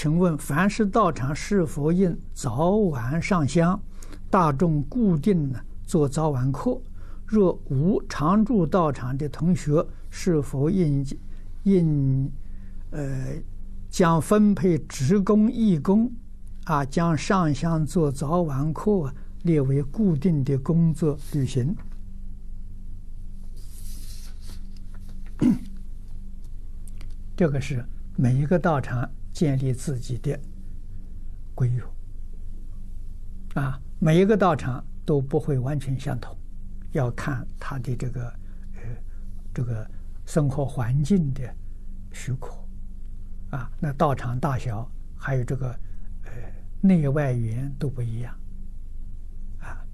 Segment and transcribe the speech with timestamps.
[0.00, 3.82] 请问，凡是道场是否应早晚上香？
[4.30, 6.80] 大众固定呢做早晚课？
[7.26, 11.04] 若无常住道场的同学，是否应
[11.64, 12.30] 应
[12.92, 13.42] 呃
[13.90, 16.12] 将分配职工义工
[16.66, 19.12] 啊，将上香做早晚课
[19.42, 21.74] 列为固定的工作履行？
[27.34, 27.84] 这个是
[28.14, 30.38] 每一个道场建立自己的
[31.54, 31.82] 规约
[33.54, 36.36] 啊，每一个道场都不会完全相同，
[36.92, 38.28] 要看他的这个
[38.74, 38.80] 呃
[39.54, 39.90] 这个
[40.26, 41.42] 生活环境的
[42.12, 42.52] 许可
[43.50, 45.70] 啊，那道场大小还有这个
[46.24, 46.30] 呃
[46.80, 48.34] 内外缘都不一样。
[49.60, 49.84] 啊，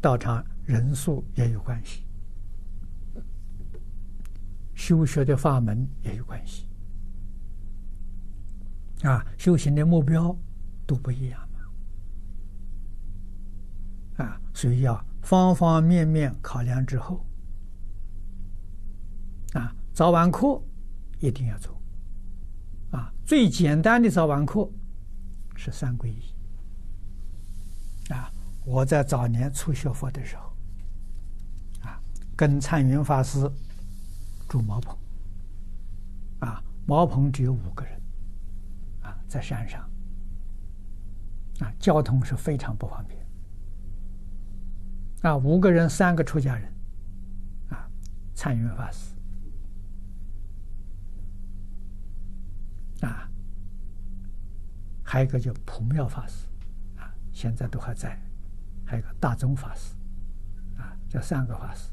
[0.00, 2.02] 道场人数也有关系。
[4.74, 6.66] 修学的法门也有关系，
[9.02, 10.36] 啊，修行的目标
[10.86, 11.40] 都不一样
[14.16, 17.24] 啊，所以要方方面面考量之后，
[19.52, 20.60] 啊，早晚课
[21.20, 21.80] 一定要做，
[22.90, 24.68] 啊，最简单的早晚课
[25.54, 26.22] 是三皈依，
[28.12, 28.32] 啊，
[28.64, 30.52] 我在早年初学佛的时候，
[31.82, 32.00] 啊，
[32.36, 33.50] 跟灿云法师。
[34.48, 34.96] 住茅棚，
[36.38, 37.97] 啊，茅棚只有五个人，
[39.28, 39.80] 在山上，
[41.60, 43.26] 啊，交通是非常不方便，
[45.22, 46.72] 啊，五个人，三个出家人，
[47.68, 47.88] 啊，
[48.34, 49.14] 灿云法师，
[53.02, 53.30] 啊，
[55.04, 56.46] 还有一个叫普妙法师，
[56.96, 58.18] 啊，现在都还在，
[58.86, 59.94] 还有个大宗法师，
[60.78, 61.92] 啊，这三个法师，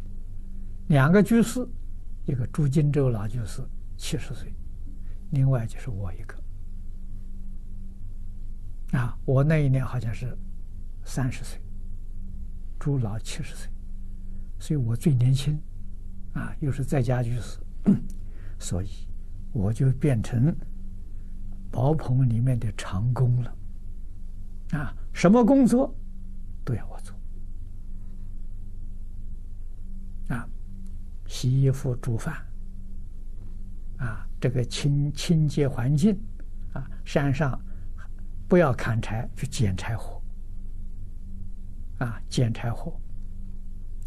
[0.88, 1.68] 两个居士。
[2.28, 3.62] 一个朱金洲老居士
[3.98, 4.52] 七十岁，
[5.30, 6.36] 另外就是我一个。
[8.96, 10.38] 啊，我那一年好像是
[11.04, 11.62] 三十岁，
[12.80, 13.70] 朱老七十岁，
[14.58, 15.62] 所以我最年轻，
[16.34, 17.60] 啊，又是在家居士，
[18.58, 18.90] 所以
[19.52, 20.56] 我就变成
[21.72, 23.58] 茅棚里面的长工了。
[24.72, 25.94] 啊，什么工作
[26.64, 27.14] 都要我做。
[31.28, 32.36] 洗衣服、煮饭，
[33.98, 36.18] 啊，这个清清洁环境，
[36.72, 37.60] 啊，山上
[38.48, 40.22] 不要砍柴，去捡柴火，
[42.00, 43.00] 啊，捡柴火，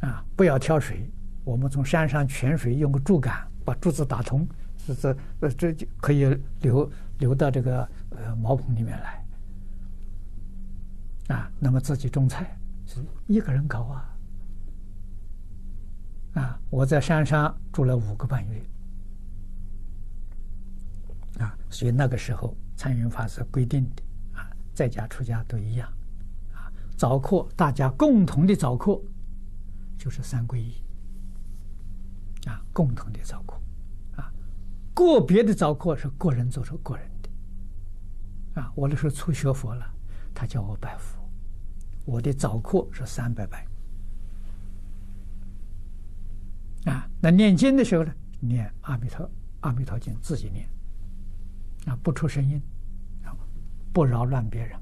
[0.00, 1.10] 啊，不要挑水，
[1.44, 4.46] 我们从山上泉水用个竹竿把竹子打通，
[4.86, 5.16] 这这
[5.50, 6.24] 这就可以
[6.60, 9.24] 流流到这个呃茅棚里面来，
[11.36, 12.56] 啊，那么自己种菜
[12.86, 14.14] 是一个人搞啊。
[16.34, 16.60] 啊！
[16.70, 18.62] 我在山上住了五个半月，
[21.38, 24.02] 啊，所以那个时候参云法师规定的，
[24.78, 25.92] 在家出家都一样，
[26.54, 28.96] 啊，早课大家共同的早课
[29.98, 30.72] 就是三皈依，
[32.46, 33.60] 啊，共同的早课，
[34.14, 34.32] 啊，
[34.94, 39.84] 个别的早课是个人做出个人的，啊，我那时候初学佛了，
[40.32, 41.28] 他叫我拜佛，
[42.04, 43.66] 我的早课是三拜拜。
[46.84, 49.28] 啊，那念经的时候呢，念阿弥陀
[49.62, 50.68] 阿弥陀经，自己念，
[51.86, 52.62] 啊，不出声音，
[53.92, 54.78] 不扰乱别人，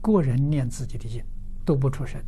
[0.00, 1.24] 个人念自己的经，
[1.64, 2.22] 都不出声，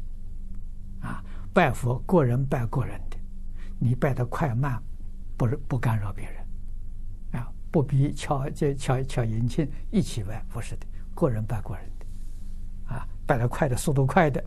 [1.00, 1.22] 啊，
[1.52, 3.16] 拜佛个人拜个人的，
[3.78, 4.82] 你拜得快慢，
[5.36, 14.42] 不是不干扰别人，啊，不必敲这敲敲银磬一起拜，不是的，个人拜个人的，啊，拜得快的速度快的，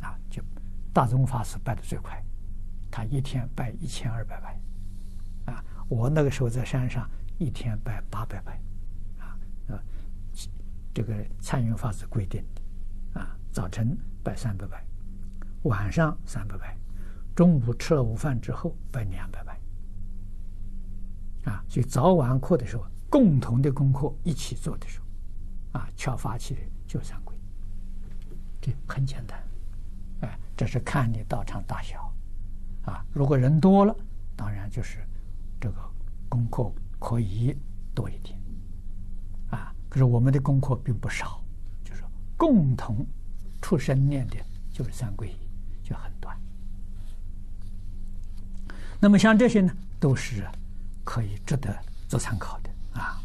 [0.00, 0.42] 啊，就
[0.92, 2.22] 大宗法师拜的最快。
[2.90, 8.58] 他一天拜一千二百拜，啊，我那个时候在山上一天拜八百拜，
[9.18, 9.36] 啊，
[9.68, 9.82] 啊，
[10.92, 14.84] 这个参云法师规定的，啊，早晨拜三百拜，
[15.62, 16.76] 晚上三百拜，
[17.34, 19.60] 中午吃了午饭之后拜两百拜，
[21.50, 27.36] 啊，所以早晚课的时候共同的功课一起做的时候，啊，敲法器的就三跪，
[28.60, 29.42] 这很简单，
[30.22, 32.12] 哎，这是看你道场大小。
[32.84, 33.94] 啊，如果人多了，
[34.34, 35.06] 当然就是
[35.60, 35.76] 这个
[36.26, 37.54] 功课可以
[37.94, 38.40] 多一点，
[39.98, 41.42] 就是我们的功课并不少，
[41.82, 42.04] 就是
[42.36, 43.04] 共同
[43.60, 44.36] 出生念的，
[44.72, 45.36] 就是三皈依，
[45.82, 46.38] 就很短。
[49.00, 50.46] 那么像这些呢，都是
[51.02, 53.20] 可以值得做参考的啊。